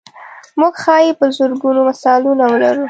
[0.59, 2.79] موږ ښایي په زرګونو مثالونه ولرو.